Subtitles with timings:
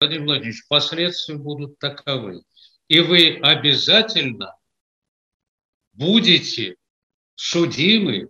[0.00, 2.42] Владимир Владимирович, последствия будут таковы.
[2.86, 4.54] И вы обязательно
[5.92, 6.76] будете
[7.34, 8.28] судимы,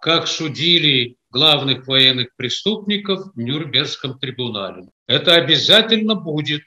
[0.00, 4.88] как судили главных военных преступников в Нюрнбергском трибунале.
[5.06, 6.62] Это обязательно будет.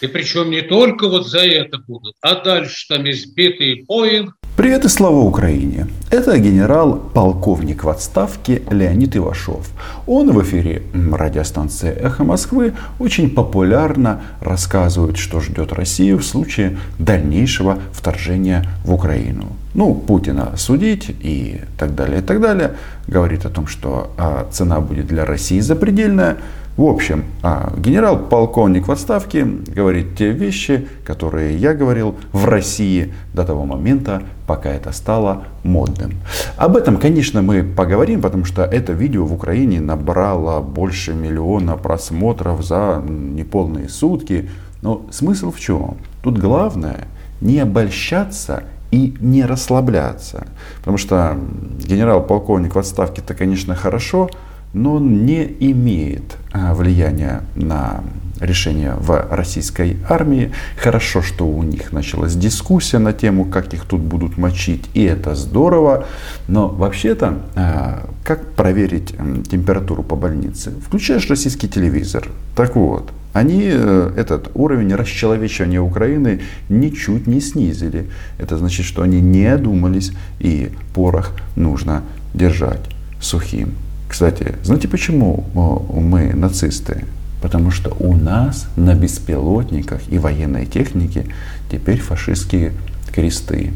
[0.00, 4.88] И причем не только вот за это будут, а дальше там избитый Боинг, Привет и
[4.88, 5.86] слава Украине!
[6.10, 9.70] Это генерал-полковник в отставке Леонид Ивашов.
[10.04, 17.78] Он в эфире радиостанции «Эхо Москвы» очень популярно рассказывает, что ждет Россию в случае дальнейшего
[17.92, 19.46] вторжения в Украину.
[19.74, 22.72] Ну, Путина судить и так далее, и так далее.
[23.06, 26.38] Говорит о том, что а, цена будет для России запредельная.
[26.78, 33.42] В общем, а, генерал-полковник в отставке говорит те вещи, которые я говорил в России до
[33.42, 36.12] того момента, пока это стало модным.
[36.56, 42.64] Об этом, конечно, мы поговорим, потому что это видео в Украине набрало больше миллиона просмотров
[42.64, 44.48] за неполные сутки.
[44.80, 45.96] Но смысл в чем?
[46.22, 47.08] Тут главное
[47.40, 50.46] не обольщаться и не расслабляться.
[50.78, 51.36] Потому что
[51.84, 54.30] генерал-полковник в отставке это, конечно, хорошо,
[54.72, 58.02] но он не имеет а, влияния на
[58.40, 60.52] решение в российской армии.
[60.76, 65.34] Хорошо, что у них началась дискуссия на тему, как их тут будут мочить, и это
[65.34, 66.06] здорово.
[66.46, 69.14] Но вообще-то, а, как проверить
[69.50, 70.72] температуру по больнице?
[70.86, 72.28] Включаешь российский телевизор.
[72.54, 78.08] Так вот, они э, этот уровень расчеловечивания Украины ничуть не снизили.
[78.38, 82.02] Это значит, что они не одумались, и порох нужно
[82.34, 82.80] держать
[83.20, 83.74] сухим.
[84.08, 87.04] Кстати, знаете почему мы нацисты?
[87.42, 91.26] Потому что у нас на беспилотниках и военной технике
[91.70, 92.72] теперь фашистские
[93.14, 93.72] кресты.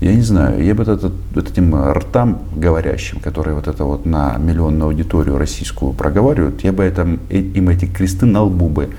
[0.00, 4.36] Я не знаю, я бы это, вот этим ртам говорящим, которые вот это вот на
[4.36, 8.90] миллионную аудиторию российскую проговаривают, я бы это, им эти кресты на лбу бы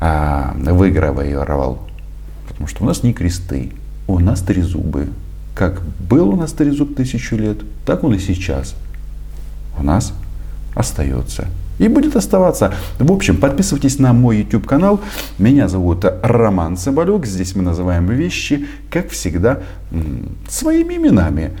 [0.00, 1.78] а, выгравировал.
[2.48, 3.70] Потому что у нас не кресты,
[4.08, 5.10] у нас три зубы.
[5.54, 8.74] Как был у нас три зуб тысячу лет, так он и сейчас
[9.78, 10.12] у нас
[10.74, 11.48] остается.
[11.78, 12.74] И будет оставаться.
[12.98, 15.00] В общем, подписывайтесь на мой YouTube канал.
[15.38, 17.26] Меня зовут Роман Соболюк.
[17.26, 19.62] Здесь мы называем вещи, как всегда,
[20.48, 21.58] своими именами.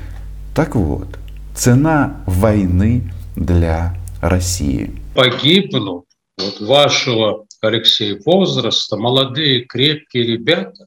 [0.54, 1.08] Так вот,
[1.54, 4.92] цена войны для России.
[5.14, 6.04] Погибнут
[6.38, 10.86] вот вашего, Алексея, возраста, молодые, крепкие ребята,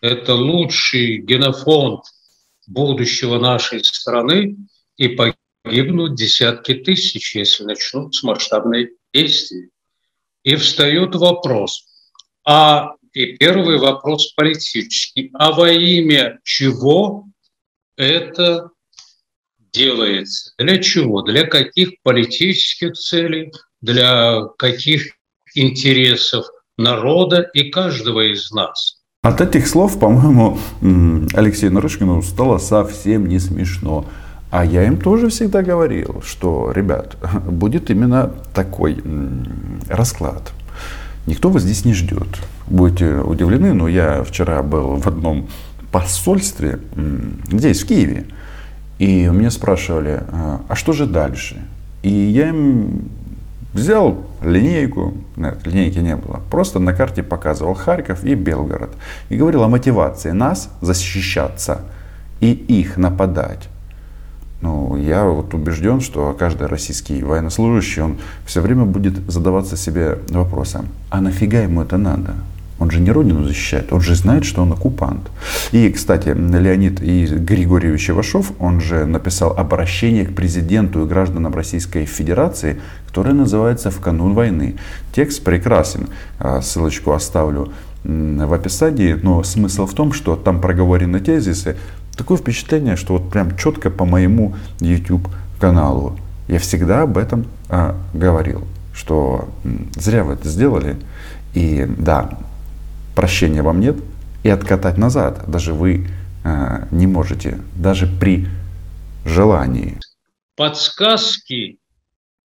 [0.00, 2.00] это лучший генофонд
[2.66, 4.56] будущего нашей страны,
[4.96, 9.68] и погибнут погибнут десятки тысяч, если начнутся масштабные действия.
[10.44, 11.84] И встает вопрос,
[12.46, 17.26] а и первый вопрос политический, а во имя чего
[17.96, 18.70] это
[19.72, 20.52] делается?
[20.58, 21.22] Для чего?
[21.22, 23.52] Для каких политических целей?
[23.80, 25.14] Для каких
[25.54, 26.46] интересов
[26.76, 29.02] народа и каждого из нас?
[29.22, 30.58] От этих слов, по-моему,
[31.34, 34.06] Алексею Нарышкину стало совсем не смешно.
[34.50, 39.02] А я им тоже всегда говорил, что, ребят, будет именно такой
[39.88, 40.52] расклад.
[41.26, 42.28] Никто вас здесь не ждет.
[42.68, 45.48] Будете удивлены, но я вчера был в одном
[45.90, 46.78] посольстве,
[47.50, 48.26] здесь, в Киеве.
[48.98, 51.60] И меня спрашивали, а, а что же дальше?
[52.02, 53.10] И я им
[53.72, 58.90] взял линейку, нет, линейки не было, просто на карте показывал Харьков и Белгород.
[59.28, 61.82] И говорил о мотивации нас защищаться
[62.40, 63.68] и их нападать.
[64.62, 70.88] Ну, я вот убежден, что каждый российский военнослужащий, он все время будет задаваться себе вопросом,
[71.10, 72.34] а нафига ему это надо?
[72.78, 75.30] Он же не родину защищает, он же знает, что он оккупант.
[75.72, 82.78] И, кстати, Леонид Григорьевич Ивашов, он же написал обращение к президенту и гражданам Российской Федерации,
[83.06, 84.76] которое называется «В канун войны».
[85.14, 86.08] Текст прекрасен,
[86.38, 87.72] а, ссылочку оставлю
[88.04, 91.76] в описании, но смысл в том, что там проговорены тезисы,
[92.16, 95.28] Такое впечатление, что вот прям четко по моему YouTube
[95.60, 96.18] каналу.
[96.48, 99.48] Я всегда об этом а, говорил, что
[99.94, 100.96] зря вы это сделали.
[101.54, 102.38] И да,
[103.14, 103.96] прощения вам нет,
[104.42, 106.06] и откатать назад даже вы
[106.44, 108.46] а, не можете, даже при
[109.24, 109.98] желании.
[110.54, 111.78] Подсказки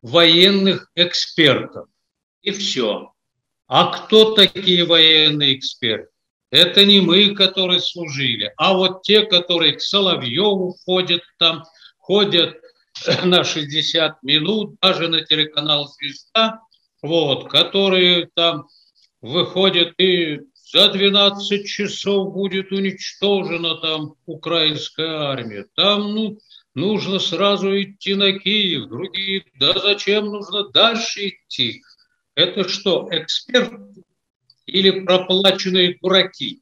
[0.01, 1.87] военных экспертов.
[2.41, 3.13] И все.
[3.67, 6.10] А кто такие военные эксперты?
[6.51, 11.63] Это не мы, которые служили, а вот те, которые к Соловьеву ходят там,
[11.97, 12.57] ходят
[13.23, 16.59] на 60 минут, даже на телеканал «Звезда»,
[17.01, 18.67] вот, которые там
[19.21, 20.41] выходят и
[20.73, 25.65] за 12 часов будет уничтожена там украинская армия.
[25.75, 26.37] Там, ну,
[26.75, 31.81] нужно сразу идти на Киев, другие, да зачем нужно дальше идти?
[32.35, 34.03] Это что, эксперты
[34.71, 36.61] или проплаченные дураки?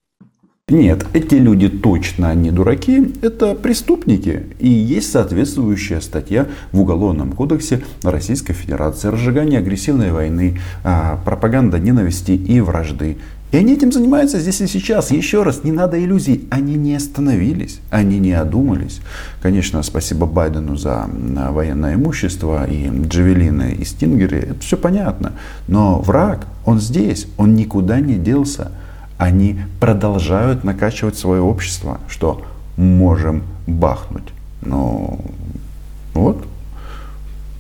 [0.69, 4.43] Нет, эти люди точно не дураки, это преступники.
[4.59, 9.07] И есть соответствующая статья в Уголовном кодексе Российской Федерации.
[9.07, 13.17] Разжигание агрессивной войны, а, пропаганда ненависти и вражды.
[13.51, 15.11] И они этим занимаются здесь и сейчас.
[15.11, 16.47] Еще раз, не надо иллюзий.
[16.51, 19.01] Они не остановились, они не одумались.
[19.41, 21.07] Конечно, спасибо Байдену за
[21.51, 24.39] военное имущество и джавелины и стингеры.
[24.39, 25.33] Это все понятно.
[25.67, 28.71] Но враг, он здесь, он никуда не делся
[29.19, 32.41] они продолжают накачивать свое общество, что
[32.77, 34.29] можем бахнуть.
[34.61, 35.19] Ну,
[36.13, 36.47] вот,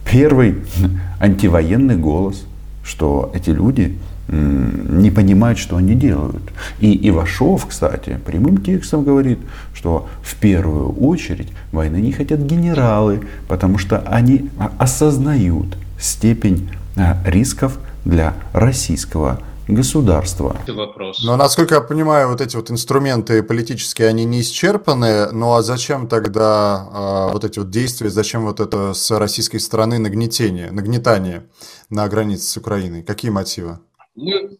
[0.09, 0.55] первый
[1.19, 2.45] антивоенный голос,
[2.81, 3.97] что эти люди
[4.31, 6.43] не понимают, что они делают.
[6.79, 9.39] И Ивашов, кстати, прямым текстом говорит,
[9.73, 17.79] что в первую очередь войны не хотят генералы, потому что они осознают степень а, рисков
[18.05, 20.55] для российского государства.
[20.73, 21.23] вопрос.
[21.23, 25.31] Но, насколько я понимаю, вот эти вот инструменты политические, они не исчерпаны.
[25.31, 29.99] Ну а зачем тогда э, вот эти вот действия, зачем вот это с российской стороны
[29.99, 31.43] нагнетение, нагнетание
[31.89, 33.03] на границе с Украиной?
[33.03, 33.79] Какие мотивы?
[34.19, 34.57] Мы,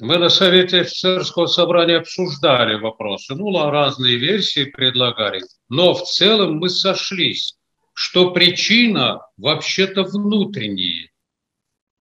[0.00, 6.68] мы на Совете офицерского собрания обсуждали вопросы, ну, разные версии предлагали, но в целом мы
[6.68, 7.54] сошлись,
[7.94, 11.10] что причина вообще-то внутренняя.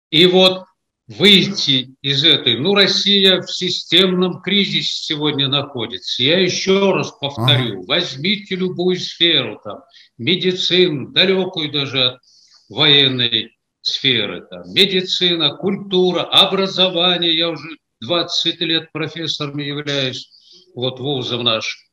[0.10, 0.64] И вот
[1.08, 2.58] выйти из этой.
[2.58, 6.24] Ну, Россия в системном кризисе сегодня находится.
[6.24, 9.82] Я еще раз повторю, возьмите любую сферу, там,
[10.18, 12.22] медицину, далекую даже от
[12.70, 13.57] военной
[13.88, 17.36] сферы, там, медицина, культура, образование.
[17.36, 20.30] Я уже 20 лет профессором являюсь,
[20.76, 21.90] вот вузом наш.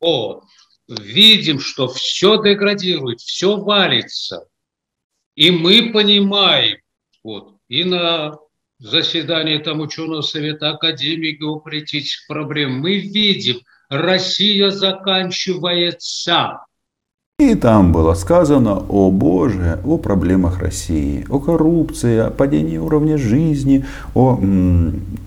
[0.00, 0.44] Вот.
[0.88, 4.46] Видим, что все деградирует, все валится.
[5.34, 6.78] И мы понимаем,
[7.22, 8.36] вот, и на
[8.78, 16.66] заседании там ученого совета Академии геополитических проблем мы видим, Россия заканчивается.
[17.42, 23.84] И там было сказано, о Боже, о проблемах России, о коррупции, о падении уровня жизни,
[24.14, 24.36] о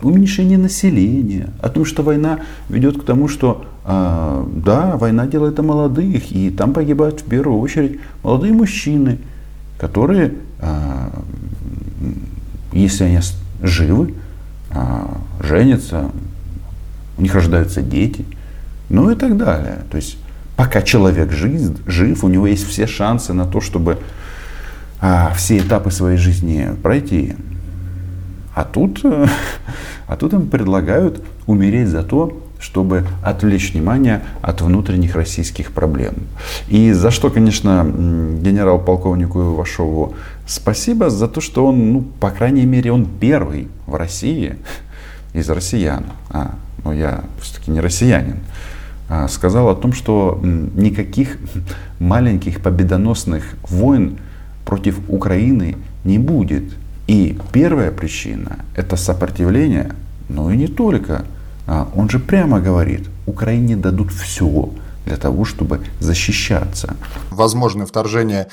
[0.02, 2.38] уменьшении населения, о том, что война
[2.70, 7.60] ведет к тому, что э, да, война делает о молодых, и там погибают в первую
[7.60, 9.18] очередь молодые мужчины,
[9.78, 11.10] которые э,
[12.72, 13.20] если они
[13.60, 14.14] живы,
[14.70, 16.10] а, женятся,
[17.18, 18.24] у них рождаются дети,
[18.88, 19.84] ну и так далее.
[19.90, 20.16] То есть
[20.56, 23.98] пока человек жив, жив у него есть все шансы на то, чтобы
[25.00, 27.34] а, все этапы своей жизни пройти.
[28.54, 29.02] А тут,
[30.06, 36.14] а тут им предлагают умереть за то, чтобы отвлечь внимание от внутренних российских проблем.
[36.68, 40.14] И за что, конечно, генерал-полковнику Ивашову
[40.46, 44.56] спасибо, за то, что он, ну, по крайней мере, он первый в России
[45.34, 48.38] из россиян, а, но я все-таки не россиянин,
[49.28, 51.38] сказал о том, что никаких
[51.98, 54.18] маленьких победоносных войн
[54.64, 56.64] против Украины не будет.
[57.06, 59.92] И первая причина– это сопротивление,
[60.28, 61.24] но и не только–
[61.66, 64.70] а, он же прямо говорит, Украине дадут все
[65.04, 66.96] для того, чтобы защищаться.
[67.30, 68.50] Возможное вторжение а,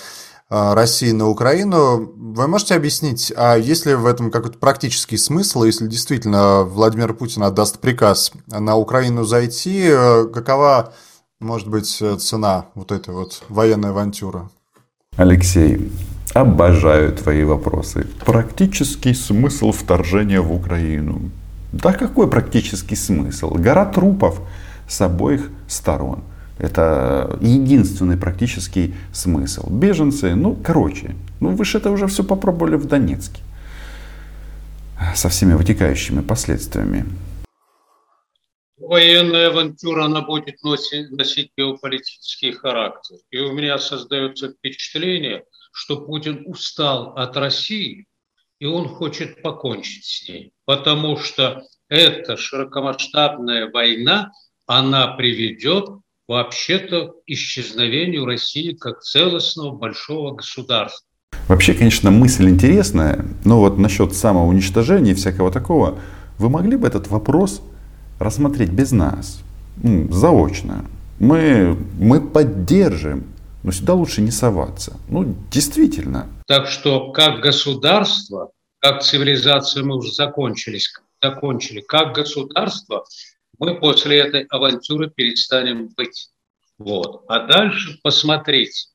[0.54, 2.12] России на Украину.
[2.16, 7.44] Вы можете объяснить, а есть ли в этом какой-то практический смысл, если действительно Владимир Путин
[7.44, 10.94] отдаст приказ на Украину зайти, э, какова
[11.40, 14.50] может быть цена вот этой вот военной авантюры?
[15.18, 15.92] Алексей,
[16.34, 18.08] обожаю твои вопросы.
[18.26, 21.32] Практический смысл вторжения в Украину.
[21.72, 23.56] Да какой практический смысл?
[23.56, 24.40] Гора трупов
[24.88, 26.24] с обоих сторон.
[26.60, 29.70] Это единственный практический смысл.
[29.70, 33.42] Беженцы, ну, короче, ну вы же это уже все попробовали в Донецке.
[35.16, 37.06] Со всеми вытекающими последствиями.
[38.78, 43.18] Военная авантюра, она будет носить, носить геополитический характер.
[43.32, 48.08] И у меня создается впечатление, что Путин устал от России
[48.64, 54.32] и он хочет покончить с ней, потому что эта широкомасштабная война,
[54.66, 55.90] она приведет
[56.28, 61.08] вообще-то исчезновению России как целостного большого государства.
[61.48, 66.00] Вообще, конечно, мысль интересная, но вот насчет самоуничтожения и всякого такого,
[66.38, 67.62] вы могли бы этот вопрос
[68.20, 69.42] рассмотреть без нас,
[69.82, 70.86] ну, заочно.
[71.20, 73.26] Мы, мы поддержим,
[73.64, 74.98] но сюда лучше не соваться.
[75.10, 76.28] Ну, действительно.
[76.48, 78.52] Так что как государство
[78.84, 83.06] как цивилизация мы уже закончились, закончили, как государство,
[83.60, 86.30] мы после этой авантюры перестанем быть.
[86.78, 87.26] Вот.
[87.28, 88.90] А дальше посмотреть.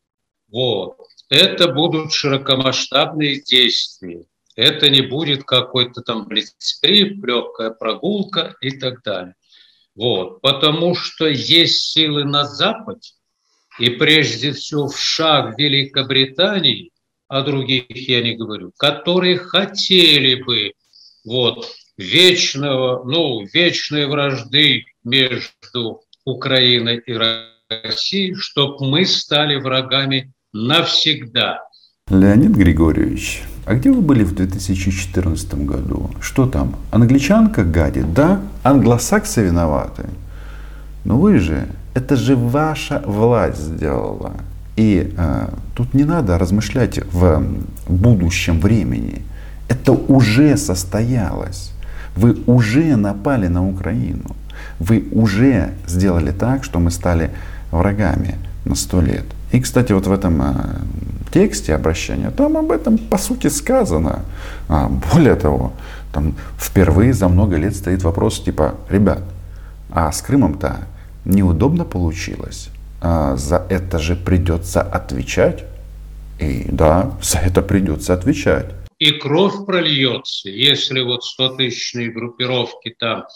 [0.49, 0.99] Вот.
[1.29, 4.25] Это будут широкомасштабные действия.
[4.57, 9.35] Это не будет какой-то там блицкрип, легкая прогулка и так далее.
[9.95, 10.41] Вот.
[10.41, 13.13] Потому что есть силы на Западе,
[13.79, 16.91] и прежде всего в шаг Великобритании,
[17.29, 20.73] о других я не говорю, которые хотели бы
[21.25, 31.61] вот, вечного, ну, вечной вражды между Украиной и Россией, чтобы мы стали врагами навсегда.
[32.09, 36.11] Леонид Григорьевич, а где вы были в 2014 году?
[36.23, 36.77] Что там?
[36.91, 38.41] Англичанка гадит, да?
[38.63, 40.07] Англосаксы виноваты.
[41.05, 44.33] Но вы же, это же ваша власть сделала.
[44.77, 47.43] И э, тут не надо размышлять в
[47.89, 49.23] будущем времени.
[49.69, 51.73] Это уже состоялось.
[52.19, 54.35] Вы уже напали на Украину.
[54.81, 57.31] Вы уже сделали так, что мы стали
[57.71, 58.35] врагами
[58.65, 59.25] на сто лет.
[59.53, 60.55] И, кстати, вот в этом э,
[61.33, 64.21] тексте обращения, там об этом по сути сказано.
[64.69, 65.73] А, более того,
[66.13, 69.23] там впервые за много лет стоит вопрос типа, ребят,
[69.91, 70.79] а с Крымом-то
[71.25, 72.71] неудобно получилось,
[73.01, 75.65] а за это же придется отвечать.
[76.41, 78.67] И да, за это придется отвечать.
[78.99, 83.27] И кровь прольется, если вот 100-тысячные группировки там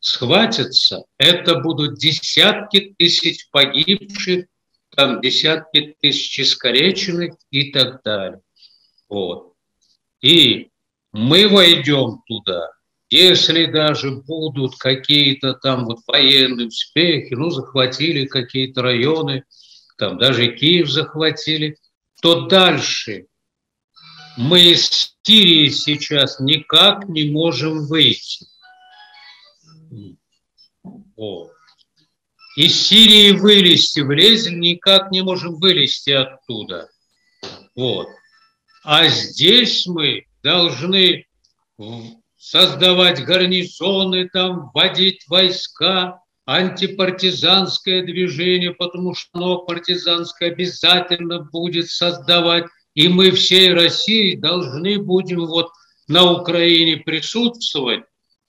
[0.00, 4.46] схватятся, это будут десятки тысяч погибших,
[4.96, 8.40] там десятки тысяч искалеченных и так далее.
[9.08, 9.54] Вот.
[10.20, 10.70] И
[11.12, 12.70] мы войдем туда,
[13.08, 19.44] если даже будут какие-то там вот военные успехи, ну, захватили какие-то районы,
[19.98, 21.76] там даже Киев захватили,
[22.20, 23.26] то дальше
[24.36, 28.46] мы из Сирии сейчас никак не можем выйти.
[31.16, 31.52] Вот.
[32.56, 36.90] Из Сирии вылезти, влезли, никак не можем вылезти оттуда.
[37.74, 38.08] Вот.
[38.84, 41.26] А здесь мы должны
[42.36, 52.66] создавать гарнизоны, там, вводить войска, антипартизанское движение, потому что оно партизанское обязательно будет создавать.
[52.94, 55.70] И мы всей России должны будем вот
[56.08, 58.02] на Украине присутствовать,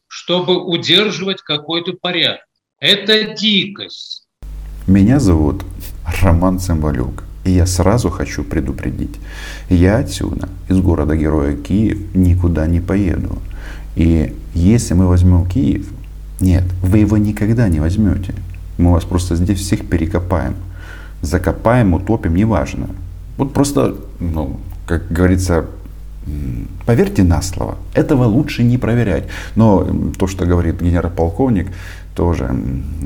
[0.07, 2.41] чтобы удерживать какой-то порядок.
[2.79, 4.27] Это дикость.
[4.85, 5.63] Меня зовут
[6.21, 7.23] Роман Цымбалюк.
[7.45, 9.15] И я сразу хочу предупредить.
[9.69, 13.41] Я отсюда, из города-героя Киев, никуда не поеду.
[13.95, 15.87] И если мы возьмем Киев,
[16.39, 18.33] нет, вы его никогда не возьмете.
[18.77, 20.55] Мы вас просто здесь всех перекопаем.
[21.21, 22.89] Закопаем, утопим, неважно.
[23.37, 25.65] Вот просто, ну, как говорится,
[26.85, 27.77] поверьте на слово.
[27.93, 29.25] Этого лучше не проверять.
[29.55, 29.87] Но
[30.17, 31.71] то, что говорит генерал-полковник,
[32.15, 32.55] тоже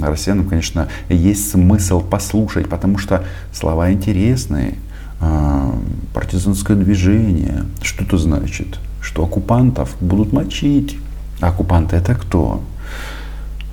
[0.02, 4.76] россиянам, конечно, есть смысл послушать, потому что слова интересные.
[5.20, 5.74] А,
[6.14, 8.80] партизанское движение, что это значит?
[9.02, 10.98] Что оккупантов будут мочить.
[11.40, 12.62] А оккупанты это кто?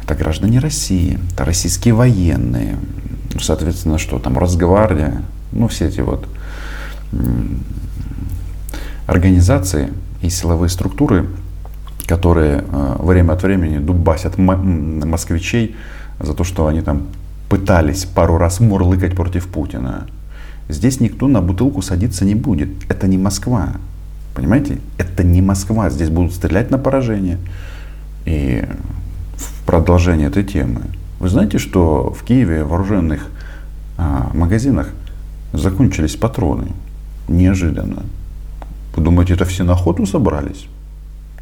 [0.02, 2.76] Это граждане России, это российские военные.
[3.32, 6.28] Ну, соответственно, что там, Росгвардия, ну, все эти вот
[9.06, 9.92] организации
[10.22, 11.28] и силовые структуры,
[12.06, 15.76] которые э, время от времени дубасят москвичей
[16.20, 17.06] за то, что они там
[17.48, 20.06] пытались пару раз мурлыкать против Путина.
[20.68, 22.68] Здесь никто на бутылку садиться не будет.
[22.88, 23.74] Это не Москва.
[24.34, 24.78] Понимаете?
[24.98, 25.90] Это не Москва.
[25.90, 27.38] Здесь будут стрелять на поражение.
[28.24, 28.66] И
[29.36, 30.82] в продолжение этой темы.
[31.20, 33.26] Вы знаете, что в Киеве в вооруженных
[33.98, 34.88] а, магазинах
[35.52, 36.68] закончились патроны?
[37.28, 38.04] Неожиданно.
[38.94, 40.66] Вы думаете, это все на охоту собрались?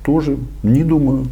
[0.05, 1.29] Тоже не думаю.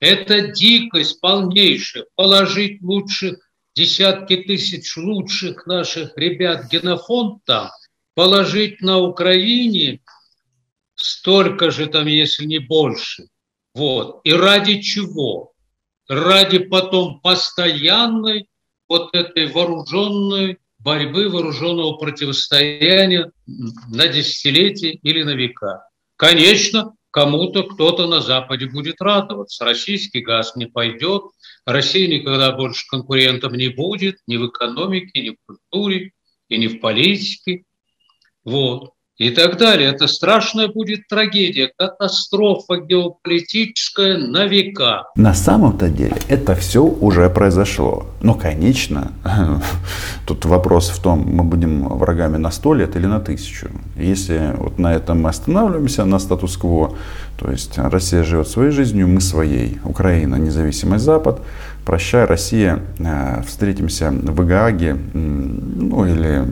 [0.00, 2.04] Это дикость полнейшая.
[2.14, 3.38] Положить лучших,
[3.74, 7.70] десятки тысяч лучших наших ребят генофонд там,
[8.14, 10.00] положить на Украине
[10.94, 13.28] столько же там, если не больше.
[13.74, 14.20] Вот.
[14.24, 15.52] И ради чего?
[16.08, 18.48] Ради потом постоянной
[18.88, 20.58] вот этой вооруженной
[20.88, 25.86] борьбы, вооруженного противостояния на десятилетия или на века.
[26.16, 29.66] Конечно, кому-то кто-то на Западе будет радоваться.
[29.66, 31.24] Российский газ не пойдет,
[31.66, 36.12] Россия никогда больше конкурентом не будет ни в экономике, ни в культуре
[36.48, 37.64] и ни в политике.
[38.42, 39.90] Вот и так далее.
[39.90, 45.06] Это страшная будет трагедия, катастрофа геополитическая на века.
[45.16, 48.06] На самом-то деле это все уже произошло.
[48.22, 49.10] Но, конечно,
[50.26, 53.68] тут вопрос в том, мы будем врагами на сто лет или на тысячу.
[53.96, 56.94] Если вот на этом мы останавливаемся, на статус-кво,
[57.38, 59.78] то есть Россия живет своей жизнью, мы своей.
[59.84, 61.40] Украина, независимый Запад.
[61.84, 66.44] Прощай, Россия, э, встретимся в Гааге, ну или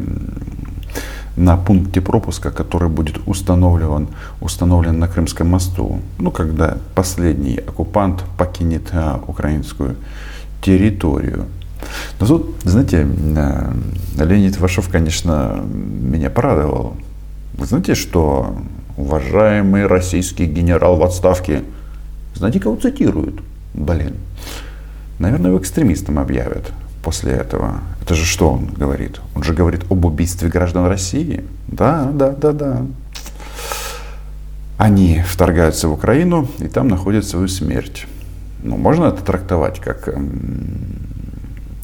[1.36, 4.08] на пункте пропуска, который будет установлен,
[4.40, 9.96] установлен на Крымском мосту, ну, когда последний оккупант покинет а, украинскую
[10.62, 11.44] территорию.
[12.18, 13.74] Но тут, знаете, а,
[14.18, 16.96] Леонид Вашов, конечно, меня порадовал.
[17.54, 18.56] Вы знаете, что
[18.96, 21.62] уважаемый российский генерал в отставке,
[22.34, 23.42] знаете, кого цитируют?
[23.74, 24.14] Блин,
[25.18, 26.72] наверное, его экстремистом объявят
[27.06, 27.82] после этого.
[28.02, 29.20] Это же что он говорит?
[29.36, 31.44] Он же говорит об убийстве граждан России.
[31.68, 32.82] Да, да, да, да.
[34.76, 38.08] Они вторгаются в Украину и там находят свою смерть.
[38.64, 40.08] Ну, можно это трактовать как,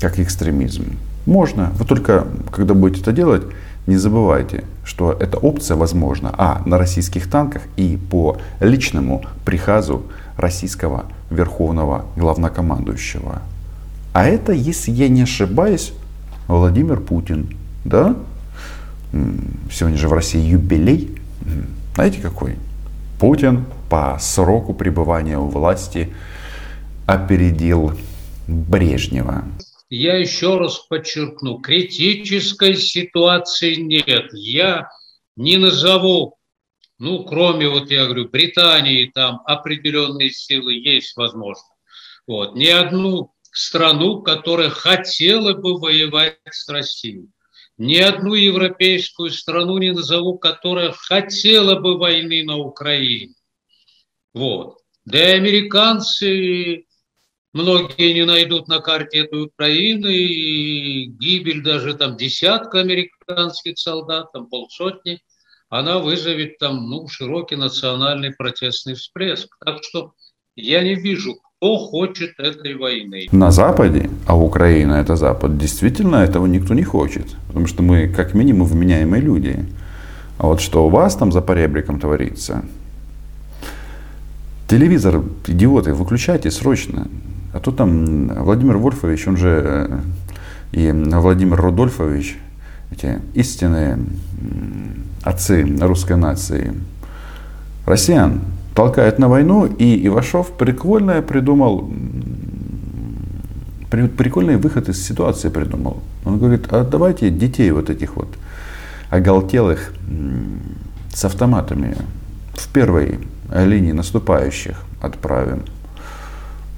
[0.00, 0.99] как экстремизм?
[1.25, 1.71] Можно.
[1.79, 3.43] Вы только, когда будете это делать,
[3.87, 10.02] не забывайте, что эта опция возможна, а, на российских танках и по личному приказу
[10.37, 13.41] российского верховного главнокомандующего.
[14.12, 15.92] А это, если я не ошибаюсь,
[16.47, 17.57] Владимир Путин.
[17.85, 18.16] Да?
[19.71, 21.19] Сегодня же в России юбилей.
[21.95, 22.57] Знаете какой?
[23.19, 26.12] Путин по сроку пребывания у власти
[27.07, 27.92] опередил
[28.47, 29.45] Брежнева.
[29.88, 34.31] Я еще раз подчеркну, критической ситуации нет.
[34.33, 34.88] Я
[35.37, 36.38] не назову,
[36.99, 41.64] ну, кроме, вот я говорю, Британии, там определенные силы есть возможно.
[42.26, 47.29] Вот, ни одну страну, которая хотела бы воевать с Россией.
[47.79, 53.35] Ни одну европейскую страну не назову, которая хотела бы войны на Украине.
[54.35, 54.79] Вот.
[55.05, 56.87] Да и американцы,
[57.53, 64.49] многие не найдут на карте этой Украины, и гибель даже там десятка американских солдат, там
[64.49, 65.21] полсотни,
[65.69, 69.57] она вызовет там ну, широкий национальный протестный всплеск.
[69.65, 70.13] Так что
[70.55, 73.28] я не вижу, кто хочет этой войны.
[73.31, 77.37] На Западе, а Украина это Запад, действительно этого никто не хочет.
[77.47, 79.64] Потому что мы как минимум вменяемые люди.
[80.38, 82.64] А вот что у вас там за поребриком творится,
[84.69, 87.07] телевизор, идиоты, выключайте срочно.
[87.54, 90.01] А то там Владимир Вольфович, он же э,
[90.72, 92.38] и Владимир Рудольфович,
[92.90, 94.01] эти истинные
[95.22, 96.75] отцы русской нации,
[97.87, 98.40] россиян,
[98.75, 101.91] толкает на войну, и Ивашов прикольно придумал,
[103.91, 106.03] прикольный выход из ситуации придумал.
[106.25, 108.29] Он говорит, а давайте детей вот этих вот
[109.11, 109.93] оголтелых
[111.13, 111.97] с автоматами
[112.55, 113.19] в первой
[113.55, 115.65] линии наступающих отправим.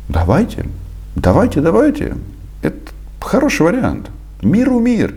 [0.09, 0.67] Давайте,
[1.15, 2.17] давайте, давайте.
[2.63, 2.79] Это
[3.21, 4.11] хороший вариант.
[4.43, 5.15] Миру мир.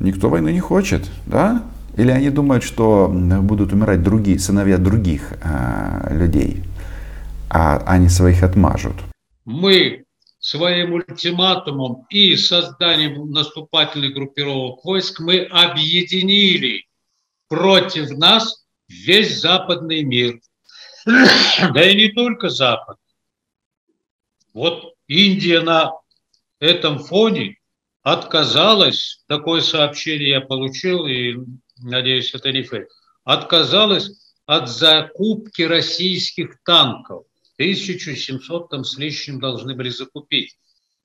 [0.00, 1.62] Никто войны не хочет, да?
[1.98, 6.62] Или они думают, что будут умирать другие, сыновья других э, людей,
[7.50, 8.94] а они своих отмажут?
[9.44, 10.04] Мы
[10.38, 16.86] своим ультиматумом и созданием наступательных группировок войск мы объединили
[17.48, 20.38] против нас весь западный мир.
[21.04, 22.96] Да и не только Запад.
[24.54, 25.94] Вот Индия на
[26.60, 27.56] этом фоне
[28.02, 31.38] отказалась, такое сообщение я получил, и
[31.82, 32.88] надеюсь, это не фейк,
[33.24, 34.10] отказалась
[34.46, 37.24] от закупки российских танков.
[37.56, 40.56] 1700 там с лишним должны были закупить.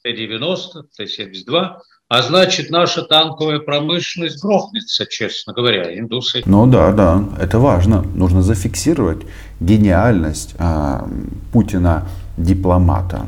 [0.04, 1.78] Т-90, Т-72.
[2.10, 6.44] А значит, наша танковая промышленность грохнется, честно говоря, индусы.
[6.46, 8.02] Ну да, да, это важно.
[8.02, 9.24] Нужно зафиксировать
[9.60, 11.08] гениальность а,
[11.52, 12.08] Путина
[12.38, 13.26] дипломата.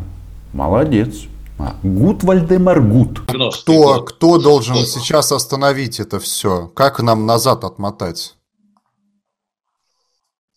[0.53, 1.23] Молодец.
[1.57, 3.21] А, Good Вальдемар good.
[3.21, 6.67] Кто, кто должен сейчас остановить это все?
[6.67, 8.35] Как нам назад отмотать?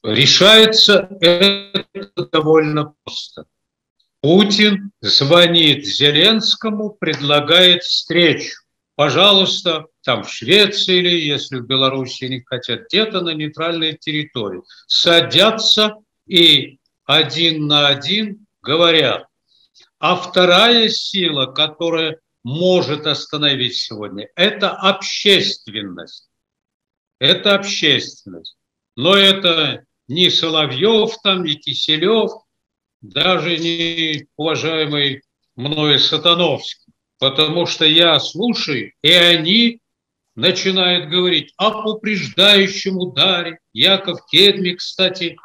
[0.03, 1.85] Решается это
[2.33, 3.47] довольно просто.
[4.21, 8.63] Путин звонит Зеленскому, предлагает встречу.
[8.97, 14.63] Пожалуйста, там в Швеции или если в Беларуси не хотят, где-то на нейтральной территории.
[14.89, 15.95] Садятся
[16.27, 19.28] и один на один говорят,
[19.99, 26.29] а вторая сила, которая может остановить сегодня, это общественность.
[27.19, 28.57] Это общественность.
[28.97, 32.31] Но это не Соловьев там, не Киселев,
[33.01, 35.23] даже не уважаемый
[35.57, 36.93] мною Сатановский.
[37.19, 39.81] Потому что я слушаю, и они
[40.37, 43.59] начинают говорить об упреждающем ударе.
[43.73, 45.37] Яков Кедми, кстати,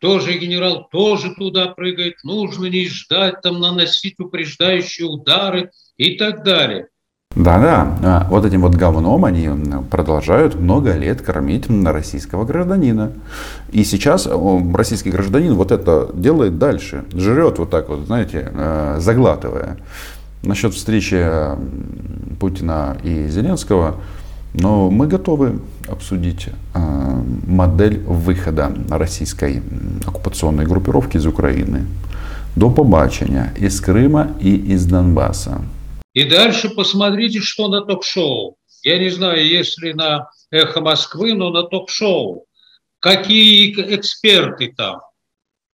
[0.00, 6.88] тоже генерал тоже туда прыгает, нужно не ждать, там наносить упреждающие удары и так далее.
[7.36, 9.48] Да-да, а, вот этим вот говном они
[9.88, 13.12] продолжают много лет кормить российского гражданина.
[13.70, 14.28] И сейчас
[14.74, 19.76] российский гражданин вот это делает дальше, жрет вот так вот, знаете, э, заглатывая.
[20.42, 21.24] Насчет встречи
[22.40, 24.00] Путина и Зеленского,
[24.54, 29.62] Но мы готовы обсудить э, модель выхода российской
[30.06, 31.86] оккупационной группировки из Украины.
[32.56, 35.62] До побачення из Крыма и из Донбасса.
[36.14, 38.56] И дальше посмотрите, что на ток-шоу.
[38.82, 42.46] Я не знаю, если на «Эхо Москвы», но на ток-шоу.
[42.98, 45.00] Какие эксперты там?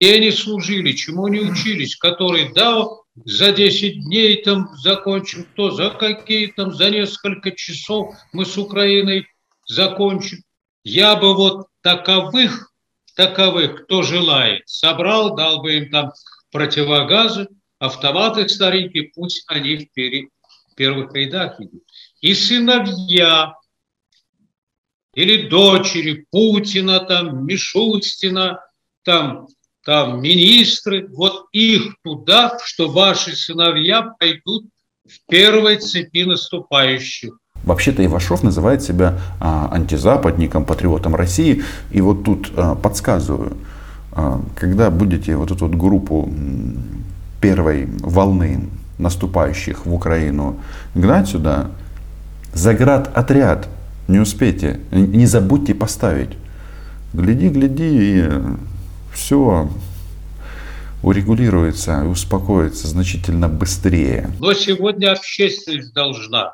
[0.00, 2.84] И они служили, чему они учились, которые, да,
[3.16, 9.26] за 10 дней там закончим, то за какие там, за несколько часов мы с Украиной
[9.66, 10.42] закончим.
[10.82, 12.72] Я бы вот таковых,
[13.14, 16.12] таковых, кто желает, собрал, дал бы им там
[16.50, 17.48] противогазы,
[17.78, 21.82] автоматы старенькие, пусть они в первых рядах идут.
[22.20, 23.54] И сыновья
[25.14, 28.60] или дочери Путина, там, Мишустина,
[29.04, 29.46] там,
[29.84, 34.64] там министры, вот их туда, что ваши сыновья пойдут
[35.06, 37.34] в первой цепи наступающих.
[37.64, 41.62] Вообще-то Ивашов называет себя а, антизападником, патриотом России.
[41.90, 43.56] И вот тут а, подсказываю,
[44.12, 46.30] а, когда будете вот эту вот группу
[47.40, 48.68] первой волны
[48.98, 50.60] наступающих в Украину
[50.94, 51.70] гнать сюда,
[52.52, 53.68] заград отряд
[54.08, 56.30] не успейте, не забудьте поставить.
[57.14, 58.28] Гляди, гляди, и
[59.14, 59.68] все
[61.02, 64.30] урегулируется и успокоится значительно быстрее.
[64.40, 66.52] Но сегодня общественность должна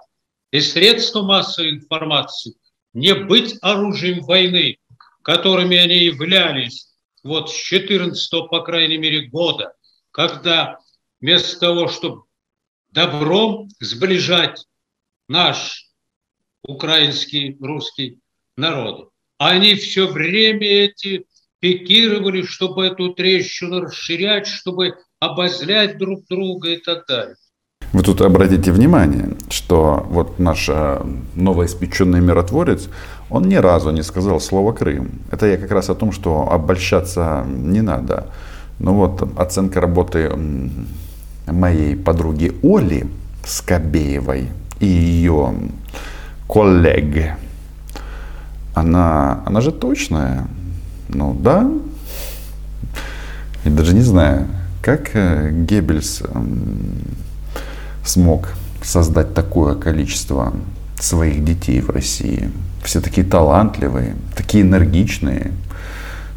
[0.50, 2.54] и средства массовой информации
[2.92, 4.78] не быть оружием войны,
[5.22, 6.88] которыми они являлись
[7.22, 9.74] вот с 14 по крайней мере года,
[10.10, 10.78] когда
[11.20, 12.22] вместо того, чтобы
[12.90, 14.64] добром сближать
[15.28, 15.86] наш
[16.62, 18.18] украинский, русский
[18.56, 21.24] народ, они все время эти
[21.60, 27.36] пикировали, чтобы эту трещину расширять, чтобы обозлять друг друга и так далее.
[27.92, 31.02] Вы тут обратите внимание, что вот наш э,
[31.34, 32.88] новоиспеченный миротворец,
[33.28, 35.10] он ни разу не сказал слово Крым.
[35.32, 38.26] Это я как раз о том, что обольщаться не надо.
[38.78, 40.32] Ну вот оценка работы
[41.46, 43.08] моей подруги Оли
[43.44, 45.54] Скобеевой и ее
[46.48, 47.36] коллег,
[48.74, 50.46] она, она же точная.
[51.12, 51.70] Ну да.
[53.64, 54.48] Я даже не знаю,
[54.82, 56.22] как э, Геббельс
[58.04, 58.48] смог
[58.82, 60.54] создать такое количество
[60.98, 62.50] своих детей в России.
[62.82, 65.52] Все такие талантливые, такие энергичные,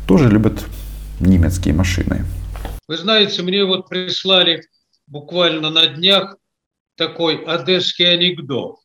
[0.08, 0.66] тоже любят
[1.20, 2.26] немецкие машины.
[2.88, 4.64] Вы знаете, мне вот прислали
[5.08, 6.36] буквально на днях
[6.98, 8.83] такой одесский анекдот.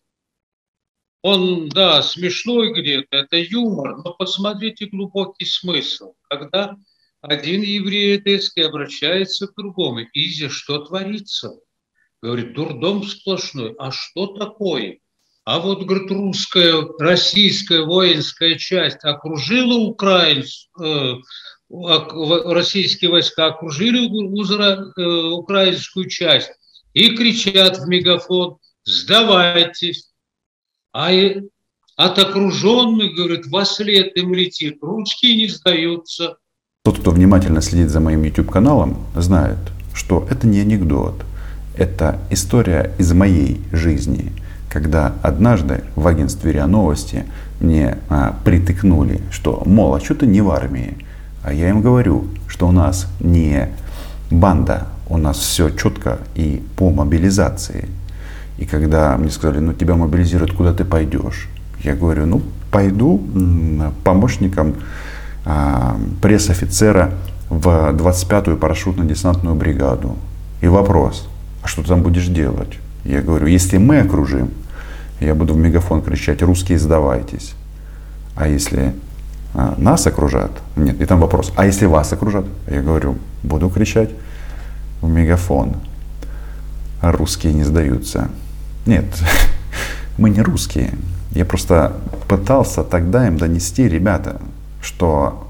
[1.22, 6.14] Он, да, смешной где-то, это юмор, но посмотрите глубокий смысл.
[6.28, 6.76] Когда
[7.20, 11.59] один еврей одесский обращается к другому, Изи, что творится?
[12.22, 13.74] Говорит, дурдом сплошной.
[13.78, 14.98] А что такое?
[15.44, 21.14] А вот, говорит, русская, российская воинская часть окружила украинцев, э,
[21.70, 26.50] российские войска окружили э, украинскую часть
[26.92, 30.11] и кричат в мегафон, сдавайтесь.
[31.00, 31.12] А
[31.96, 36.38] от окруженных, говорит, во след им летит, ручки не сдаются.
[36.82, 39.58] Тот, кто внимательно следит за моим YouTube-каналом, знает,
[39.94, 41.14] что это не анекдот.
[41.76, 44.32] Это история из моей жизни,
[44.68, 47.26] когда однажды в агентстве РИА Новости
[47.61, 50.96] мне а, притыкнули, что, мол, а что ты не в армии?
[51.44, 53.68] А я им говорю, что у нас не
[54.32, 57.88] банда, у нас все четко и по мобилизации.
[58.59, 61.49] И когда мне сказали, ну тебя мобилизируют, куда ты пойдешь?
[61.83, 63.23] Я говорю, ну пойду
[64.05, 64.75] помощником
[65.44, 67.12] а, пресс-офицера
[67.49, 70.16] в 25-ю парашютно-десантную бригаду.
[70.61, 71.29] И вопрос,
[71.62, 72.79] а что ты там будешь делать?
[73.05, 74.51] Я говорю, если мы окружим,
[75.21, 77.55] я буду в мегафон кричать, русские сдавайтесь.
[78.35, 78.92] А если
[79.55, 82.44] а, нас окружат, нет, и там вопрос, а если вас окружат?
[82.68, 84.11] Я говорю, буду кричать
[85.01, 85.77] в мегафон,
[87.01, 88.29] русские не сдаются.
[88.88, 89.05] Нет,
[90.16, 90.92] мы не русские.
[91.33, 91.92] Я просто
[92.27, 94.40] пытался тогда им донести, ребята,
[94.81, 95.46] что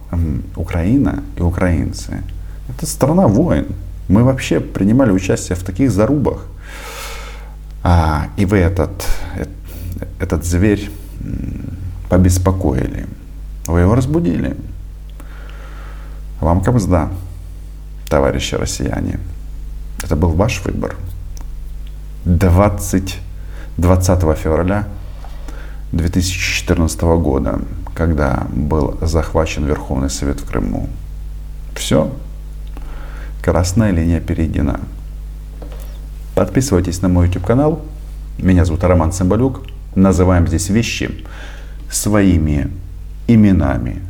[0.56, 2.24] Украина и украинцы–
[2.68, 3.66] это страна войн.
[4.08, 6.46] Мы вообще принимали участие в таких зарубах.
[7.84, 9.06] А, и вы этот,
[10.18, 10.90] этот зверь
[12.08, 13.06] побеспокоили.
[13.68, 14.56] Вы его разбудили.
[16.40, 17.10] Вам кабзда,
[18.08, 19.20] товарищи россияне.
[20.02, 20.96] Это был ваш выбор.
[22.24, 23.27] 20,
[23.78, 24.86] 20 февраля
[25.92, 27.60] 2014 года,
[27.94, 30.88] когда был захвачен Верховный Совет в Крыму.
[31.74, 32.12] Все.
[33.42, 34.80] Красная линия перейдена.
[36.34, 37.80] Подписывайтесь на мой YouTube канал.
[38.38, 39.62] Меня зовут Роман Цымбалюк.
[39.94, 41.24] называем здесь вещи
[41.90, 42.70] своими
[43.26, 44.02] именами.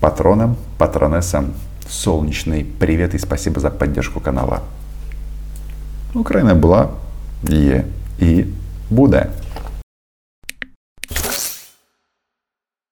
[0.00, 1.52] Патроном, патронессам,
[1.88, 4.62] солнечный привет и спасибо за поддержку канала.
[6.14, 6.88] Украина была,
[7.42, 7.84] є
[8.20, 8.44] і
[8.90, 9.26] буде.